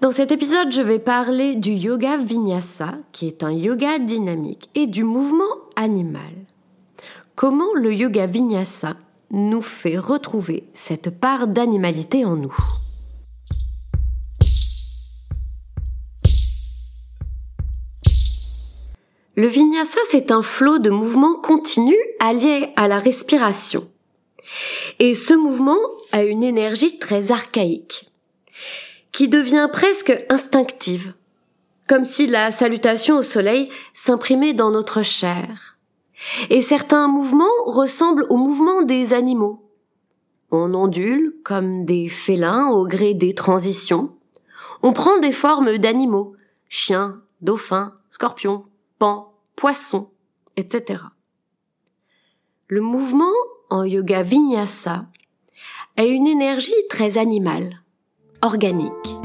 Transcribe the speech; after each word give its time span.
Dans 0.00 0.12
cet 0.12 0.32
épisode, 0.32 0.72
je 0.72 0.80
vais 0.80 0.98
parler 0.98 1.56
du 1.56 1.72
yoga 1.72 2.16
vinyasa, 2.16 2.94
qui 3.12 3.26
est 3.26 3.44
un 3.44 3.52
yoga 3.52 3.98
dynamique, 3.98 4.70
et 4.74 4.86
du 4.86 5.04
mouvement 5.04 5.54
animal. 5.76 6.32
Comment 7.34 7.74
le 7.74 7.92
yoga 7.92 8.24
vinyasa 8.24 8.96
nous 9.30 9.60
fait 9.60 9.98
retrouver 9.98 10.64
cette 10.72 11.10
part 11.10 11.48
d'animalité 11.48 12.24
en 12.24 12.36
nous? 12.36 12.56
Le 19.36 19.46
vinyasa, 19.48 20.00
c'est 20.08 20.30
un 20.30 20.40
flot 20.40 20.78
de 20.78 20.88
mouvements 20.88 21.34
continu 21.34 21.96
allié 22.20 22.70
à 22.76 22.88
la 22.88 22.98
respiration. 22.98 23.86
Et 24.98 25.14
ce 25.14 25.34
mouvement 25.34 25.78
a 26.10 26.22
une 26.22 26.42
énergie 26.42 26.98
très 26.98 27.32
archaïque 27.32 28.10
qui 29.12 29.28
devient 29.28 29.68
presque 29.72 30.24
instinctive, 30.28 31.14
comme 31.88 32.04
si 32.04 32.26
la 32.26 32.50
salutation 32.50 33.18
au 33.18 33.22
soleil 33.22 33.68
s'imprimait 33.94 34.52
dans 34.52 34.70
notre 34.70 35.02
chair. 35.02 35.78
Et 36.50 36.60
certains 36.60 37.08
mouvements 37.08 37.46
ressemblent 37.64 38.26
aux 38.28 38.36
mouvements 38.36 38.82
des 38.82 39.12
animaux. 39.12 39.70
On 40.50 40.74
ondule 40.74 41.34
comme 41.44 41.84
des 41.84 42.08
félins 42.08 42.68
au 42.68 42.86
gré 42.86 43.14
des 43.14 43.34
transitions. 43.34 44.16
On 44.82 44.92
prend 44.92 45.18
des 45.18 45.32
formes 45.32 45.78
d'animaux, 45.78 46.34
chiens, 46.68 47.22
dauphins, 47.40 47.94
scorpions, 48.08 48.64
pans, 48.98 49.34
poissons, 49.56 50.10
etc. 50.56 51.04
Le 52.68 52.80
mouvement 52.80 53.32
en 53.70 53.84
yoga 53.84 54.22
vinyasa 54.22 55.06
a 55.96 56.04
une 56.04 56.26
énergie 56.26 56.72
très 56.88 57.18
animale 57.18 57.79
organique. 58.42 59.19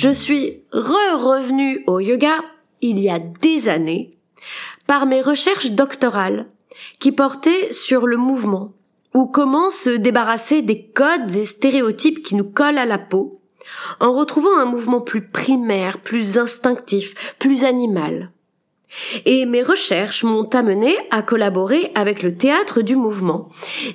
Je 0.00 0.10
suis 0.10 0.62
re-revenue 0.70 1.82
au 1.88 1.98
yoga 1.98 2.44
il 2.82 3.00
y 3.00 3.10
a 3.10 3.18
des 3.18 3.68
années 3.68 4.16
par 4.86 5.06
mes 5.06 5.20
recherches 5.20 5.72
doctorales 5.72 6.46
qui 7.00 7.10
portaient 7.10 7.72
sur 7.72 8.06
le 8.06 8.16
mouvement 8.16 8.74
ou 9.12 9.26
comment 9.26 9.70
se 9.70 9.90
débarrasser 9.90 10.62
des 10.62 10.84
codes 10.84 11.34
et 11.34 11.46
stéréotypes 11.46 12.22
qui 12.22 12.36
nous 12.36 12.48
collent 12.48 12.78
à 12.78 12.86
la 12.86 12.98
peau 12.98 13.40
en 13.98 14.12
retrouvant 14.12 14.56
un 14.56 14.66
mouvement 14.66 15.00
plus 15.00 15.26
primaire, 15.26 15.98
plus 15.98 16.38
instinctif, 16.38 17.34
plus 17.40 17.64
animal. 17.64 18.30
Et 19.24 19.46
mes 19.46 19.64
recherches 19.64 20.22
m'ont 20.22 20.48
amené 20.50 20.94
à 21.10 21.22
collaborer 21.22 21.90
avec 21.96 22.22
le 22.22 22.36
théâtre 22.36 22.82
du 22.82 22.94
mouvement, 22.94 23.48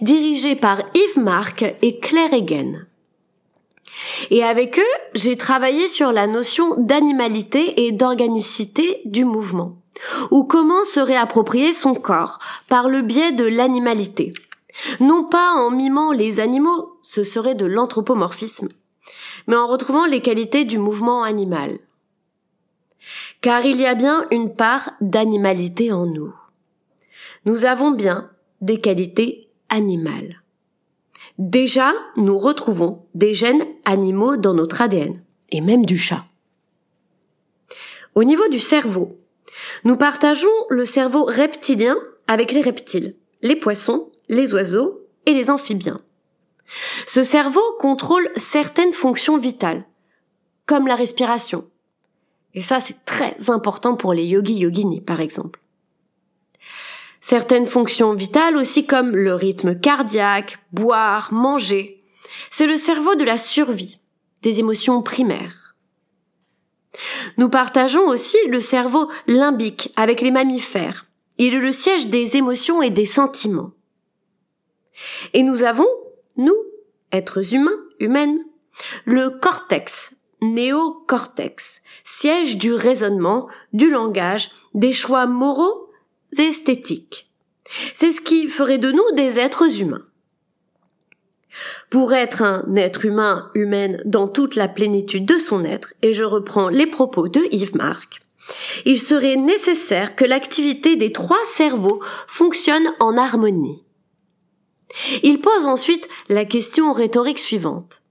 dirigé 0.00 0.56
par 0.56 0.82
Yves 0.94 1.22
Marc 1.22 1.62
et 1.82 1.98
Claire 1.98 2.32
Egen. 2.32 2.86
Et 4.30 4.44
avec 4.44 4.78
eux, 4.78 4.94
j'ai 5.14 5.36
travaillé 5.36 5.88
sur 5.88 6.12
la 6.12 6.26
notion 6.26 6.74
d'animalité 6.76 7.86
et 7.86 7.92
d'organicité 7.92 9.00
du 9.04 9.24
mouvement, 9.24 9.76
ou 10.30 10.44
comment 10.44 10.84
se 10.84 11.00
réapproprier 11.00 11.72
son 11.72 11.94
corps 11.94 12.38
par 12.68 12.88
le 12.88 13.02
biais 13.02 13.32
de 13.32 13.44
l'animalité. 13.44 14.32
Non 15.00 15.24
pas 15.24 15.52
en 15.52 15.70
mimant 15.70 16.12
les 16.12 16.40
animaux, 16.40 16.98
ce 17.02 17.22
serait 17.22 17.54
de 17.54 17.66
l'anthropomorphisme, 17.66 18.68
mais 19.46 19.56
en 19.56 19.66
retrouvant 19.66 20.06
les 20.06 20.20
qualités 20.20 20.64
du 20.64 20.78
mouvement 20.78 21.22
animal. 21.22 21.78
Car 23.40 23.64
il 23.64 23.80
y 23.80 23.86
a 23.86 23.94
bien 23.94 24.26
une 24.30 24.54
part 24.54 24.90
d'animalité 25.00 25.92
en 25.92 26.06
nous. 26.06 26.34
Nous 27.46 27.64
avons 27.64 27.90
bien 27.90 28.30
des 28.60 28.80
qualités 28.80 29.48
animales. 29.70 30.42
Déjà, 31.38 31.94
nous 32.16 32.36
retrouvons 32.36 33.06
des 33.14 33.32
gènes 33.32 33.64
animaux 33.90 34.36
dans 34.36 34.54
notre 34.54 34.80
ADN, 34.80 35.22
et 35.50 35.60
même 35.60 35.84
du 35.84 35.98
chat. 35.98 36.24
Au 38.14 38.24
niveau 38.24 38.48
du 38.48 38.58
cerveau, 38.58 39.18
nous 39.84 39.96
partageons 39.96 40.48
le 40.68 40.84
cerveau 40.84 41.24
reptilien 41.24 41.96
avec 42.26 42.52
les 42.52 42.60
reptiles, 42.60 43.16
les 43.42 43.56
poissons, 43.56 44.10
les 44.28 44.54
oiseaux 44.54 45.00
et 45.26 45.32
les 45.32 45.50
amphibiens. 45.50 46.00
Ce 47.06 47.22
cerveau 47.22 47.62
contrôle 47.78 48.30
certaines 48.36 48.92
fonctions 48.92 49.38
vitales, 49.38 49.84
comme 50.66 50.86
la 50.86 50.94
respiration. 50.94 51.64
Et 52.54 52.60
ça, 52.60 52.80
c'est 52.80 53.04
très 53.04 53.50
important 53.50 53.96
pour 53.96 54.14
les 54.14 54.24
yogis 54.24 54.58
yoginis, 54.58 55.00
par 55.00 55.20
exemple. 55.20 55.60
Certaines 57.20 57.66
fonctions 57.66 58.14
vitales 58.14 58.56
aussi 58.56 58.86
comme 58.86 59.14
le 59.14 59.34
rythme 59.34 59.78
cardiaque, 59.78 60.58
boire, 60.72 61.32
manger. 61.32 61.99
C'est 62.50 62.66
le 62.66 62.76
cerveau 62.76 63.14
de 63.14 63.24
la 63.24 63.38
survie, 63.38 64.00
des 64.42 64.60
émotions 64.60 65.02
primaires. 65.02 65.74
Nous 67.36 67.48
partageons 67.48 68.08
aussi 68.08 68.36
le 68.48 68.60
cerveau 68.60 69.10
limbique 69.26 69.92
avec 69.96 70.20
les 70.20 70.30
mammifères. 70.30 71.06
Il 71.38 71.54
est 71.54 71.60
le 71.60 71.72
siège 71.72 72.08
des 72.08 72.36
émotions 72.36 72.82
et 72.82 72.90
des 72.90 73.06
sentiments. 73.06 73.72
Et 75.32 75.42
nous 75.42 75.62
avons, 75.62 75.88
nous, 76.36 76.56
êtres 77.12 77.54
humains, 77.54 77.78
humaines, 77.98 78.38
le 79.04 79.30
cortex, 79.30 80.14
néocortex, 80.42 81.82
siège 82.04 82.56
du 82.56 82.74
raisonnement, 82.74 83.48
du 83.72 83.90
langage, 83.90 84.50
des 84.74 84.92
choix 84.92 85.26
moraux 85.26 85.90
esthétiques. 86.36 87.30
C'est 87.94 88.12
ce 88.12 88.20
qui 88.20 88.48
ferait 88.48 88.78
de 88.78 88.90
nous 88.90 89.10
des 89.14 89.38
êtres 89.38 89.80
humains. 89.80 90.04
Pour 91.88 92.12
être 92.12 92.42
un 92.42 92.64
être 92.76 93.04
humain 93.04 93.50
humaine 93.54 94.02
dans 94.04 94.28
toute 94.28 94.54
la 94.54 94.68
plénitude 94.68 95.26
de 95.26 95.38
son 95.38 95.64
être, 95.64 95.94
et 96.02 96.12
je 96.12 96.24
reprends 96.24 96.68
les 96.68 96.86
propos 96.86 97.28
de 97.28 97.42
Yves 97.50 97.76
Marc, 97.76 98.22
il 98.84 99.00
serait 99.00 99.36
nécessaire 99.36 100.16
que 100.16 100.24
l'activité 100.24 100.96
des 100.96 101.12
trois 101.12 101.44
cerveaux 101.46 102.02
fonctionne 102.26 102.92
en 102.98 103.16
harmonie. 103.16 103.84
Il 105.22 105.40
pose 105.40 105.66
ensuite 105.66 106.08
la 106.28 106.44
question 106.44 106.92
rhétorique 106.92 107.38
suivante. 107.38 108.02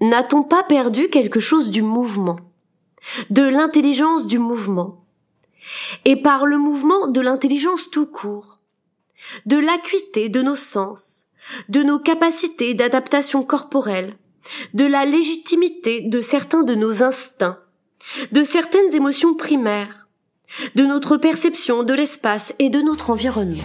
N'a-t-on 0.00 0.42
pas 0.42 0.62
perdu 0.62 1.08
quelque 1.08 1.40
chose 1.40 1.70
du 1.70 1.82
mouvement, 1.82 2.38
de 3.30 3.42
l'intelligence 3.42 4.26
du 4.26 4.38
mouvement, 4.38 5.04
et 6.04 6.16
par 6.16 6.46
le 6.46 6.58
mouvement 6.58 7.06
de 7.08 7.20
l'intelligence 7.20 7.90
tout 7.90 8.06
court, 8.06 8.58
de 9.46 9.56
l'acuité 9.56 10.28
de 10.28 10.42
nos 10.42 10.56
sens, 10.56 11.26
de 11.68 11.82
nos 11.82 11.98
capacités 11.98 12.74
d'adaptation 12.74 13.42
corporelle, 13.42 14.16
de 14.74 14.84
la 14.84 15.04
légitimité 15.04 16.02
de 16.02 16.20
certains 16.20 16.62
de 16.62 16.74
nos 16.74 17.02
instincts, 17.02 17.58
de 18.32 18.42
certaines 18.42 18.94
émotions 18.94 19.34
primaires, 19.34 20.08
de 20.74 20.84
notre 20.84 21.16
perception 21.16 21.82
de 21.82 21.94
l'espace 21.94 22.54
et 22.58 22.70
de 22.70 22.80
notre 22.80 23.10
environnement. 23.10 23.64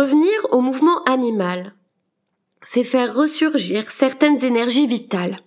Revenir 0.00 0.46
au 0.50 0.62
mouvement 0.62 1.04
animal, 1.04 1.74
c'est 2.62 2.84
faire 2.84 3.14
ressurgir 3.14 3.90
certaines 3.90 4.42
énergies 4.42 4.86
vitales. 4.86 5.40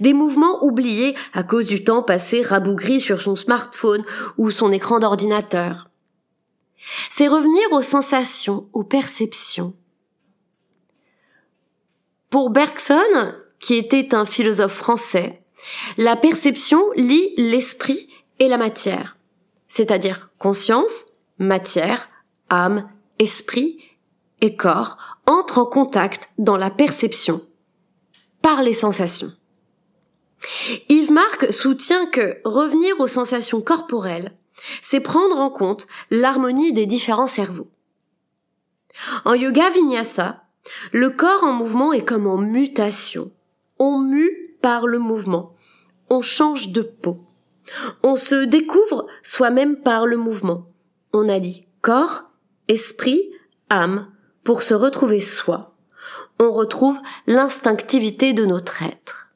Des 0.00 0.12
mouvements 0.12 0.64
oubliés 0.64 1.14
à 1.32 1.44
cause 1.44 1.68
du 1.68 1.84
temps 1.84 2.02
passé 2.02 2.42
rabougri 2.42 3.00
sur 3.00 3.22
son 3.22 3.36
smartphone 3.36 4.04
ou 4.36 4.50
son 4.50 4.72
écran 4.72 4.98
d'ordinateur. 4.98 5.90
C'est 7.08 7.28
revenir 7.28 7.70
aux 7.70 7.82
sensations, 7.82 8.68
aux 8.72 8.82
perceptions. 8.82 9.76
Pour 12.30 12.50
Bergson, 12.50 13.34
qui 13.60 13.74
était 13.74 14.12
un 14.12 14.24
philosophe 14.24 14.74
français, 14.74 15.40
la 15.98 16.16
perception 16.16 16.82
lie 16.96 17.32
l'esprit 17.36 18.08
et 18.40 18.48
la 18.48 18.58
matière, 18.58 19.18
c'est-à-dire 19.68 20.30
conscience, 20.40 21.04
matière, 21.38 22.10
âme 22.50 22.88
esprit 23.18 23.78
et 24.40 24.56
corps 24.56 24.96
entrent 25.26 25.58
en 25.58 25.66
contact 25.66 26.30
dans 26.38 26.56
la 26.56 26.70
perception 26.70 27.42
par 28.42 28.62
les 28.62 28.74
sensations. 28.74 29.32
Yves 30.88 31.12
Marc 31.12 31.52
soutient 31.52 32.06
que 32.06 32.38
revenir 32.44 33.00
aux 33.00 33.08
sensations 33.08 33.62
corporelles, 33.62 34.36
c'est 34.82 35.00
prendre 35.00 35.38
en 35.38 35.50
compte 35.50 35.86
l'harmonie 36.10 36.72
des 36.72 36.86
différents 36.86 37.26
cerveaux. 37.26 37.70
En 39.24 39.34
yoga 39.34 39.70
vinyasa, 39.70 40.44
le 40.92 41.10
corps 41.10 41.44
en 41.44 41.52
mouvement 41.52 41.92
est 41.92 42.04
comme 42.04 42.26
en 42.26 42.36
mutation. 42.36 43.30
On 43.78 43.98
mue 43.98 44.56
par 44.62 44.86
le 44.86 44.98
mouvement. 44.98 45.54
On 46.10 46.20
change 46.20 46.68
de 46.68 46.82
peau. 46.82 47.18
On 48.02 48.16
se 48.16 48.44
découvre 48.44 49.06
soi-même 49.22 49.80
par 49.80 50.06
le 50.06 50.16
mouvement. 50.16 50.66
On 51.12 51.28
allie 51.28 51.66
corps 51.80 52.24
esprit, 52.68 53.30
âme, 53.70 54.10
pour 54.42 54.62
se 54.62 54.74
retrouver 54.74 55.20
soi. 55.20 55.74
On 56.38 56.52
retrouve 56.52 56.98
l'instinctivité 57.26 58.32
de 58.32 58.44
notre 58.44 58.82
être. 58.82 59.28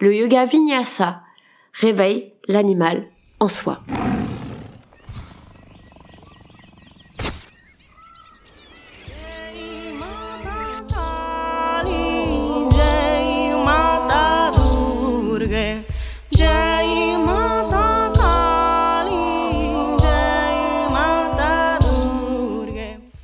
Le 0.00 0.14
yoga 0.14 0.44
vinyasa 0.44 1.22
réveille 1.72 2.34
l'animal 2.48 3.06
en 3.38 3.48
soi. 3.48 3.80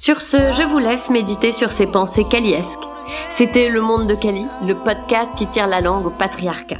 Sur 0.06 0.20
ce, 0.20 0.36
je 0.52 0.62
vous 0.62 0.78
laisse 0.78 1.10
méditer 1.10 1.50
sur 1.50 1.72
ces 1.72 1.88
pensées 1.88 2.22
kaliesques. 2.22 2.88
C'était 3.28 3.68
Le 3.68 3.80
Monde 3.80 4.06
de 4.06 4.14
Kali, 4.14 4.46
le 4.64 4.76
podcast 4.76 5.32
qui 5.36 5.48
tire 5.48 5.66
la 5.66 5.80
langue 5.80 6.06
au 6.06 6.10
patriarcat. 6.10 6.78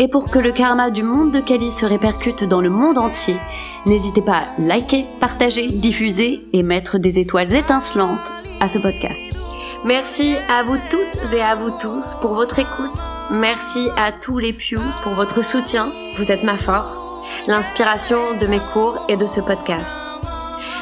Et 0.00 0.08
pour 0.08 0.28
que 0.28 0.40
le 0.40 0.50
karma 0.50 0.90
du 0.90 1.04
monde 1.04 1.30
de 1.30 1.38
Kali 1.38 1.70
se 1.70 1.86
répercute 1.86 2.42
dans 2.42 2.60
le 2.60 2.68
monde 2.68 2.98
entier, 2.98 3.36
n'hésitez 3.86 4.20
pas 4.20 4.38
à 4.38 4.46
liker, 4.58 5.06
partager, 5.20 5.68
diffuser 5.68 6.44
et 6.52 6.64
mettre 6.64 6.98
des 6.98 7.20
étoiles 7.20 7.54
étincelantes 7.54 8.32
à 8.60 8.66
ce 8.66 8.80
podcast. 8.80 9.22
Merci 9.84 10.34
à 10.48 10.64
vous 10.64 10.78
toutes 10.90 11.32
et 11.32 11.42
à 11.42 11.54
vous 11.54 11.70
tous 11.70 12.16
pour 12.20 12.34
votre 12.34 12.58
écoute. 12.58 12.98
Merci 13.30 13.86
à 13.96 14.10
tous 14.10 14.38
les 14.38 14.52
Pew 14.52 14.80
pour 15.04 15.12
votre 15.12 15.44
soutien. 15.44 15.92
Vous 16.18 16.32
êtes 16.32 16.42
ma 16.42 16.56
force, 16.56 17.12
l'inspiration 17.46 18.36
de 18.40 18.48
mes 18.48 18.58
cours 18.58 19.06
et 19.08 19.16
de 19.16 19.26
ce 19.26 19.40
podcast. 19.40 20.15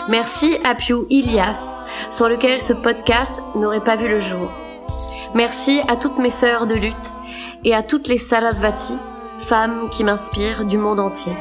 Merci 0.08 0.58
à 0.64 0.74
Pew 0.74 1.06
Ilias, 1.08 1.78
sans 2.10 2.28
lequel 2.28 2.60
ce 2.60 2.74
podcast 2.74 3.42
n'aurait 3.54 3.82
pas 3.82 3.96
vu 3.96 4.06
le 4.06 4.20
jour. 4.20 4.50
Merci 5.34 5.80
à 5.88 5.96
toutes 5.96 6.18
mes 6.18 6.30
sœurs 6.30 6.66
de 6.66 6.74
lutte 6.74 7.12
et 7.64 7.74
à 7.74 7.82
toutes 7.82 8.08
les 8.08 8.18
Sarasvati, 8.18 8.98
femmes 9.38 9.88
qui 9.90 10.04
m'inspirent 10.04 10.66
du 10.66 10.76
monde 10.76 11.00
entier. 11.00 11.32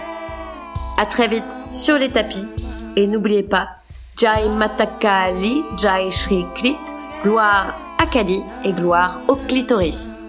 À 0.97 1.05
très 1.05 1.27
vite 1.27 1.55
sur 1.73 1.97
les 1.97 2.09
tapis 2.09 2.47
et 2.95 3.05
n'oubliez 3.05 3.43
pas 3.43 3.67
Jai 4.17 4.47
Matakali, 4.57 5.61
Jai 5.77 6.09
Shri 6.09 6.45
Klit, 6.55 6.77
gloire 7.23 7.77
à 7.97 8.05
Kali 8.05 8.41
et 8.63 8.71
gloire 8.71 9.19
au 9.27 9.35
clitoris. 9.35 10.22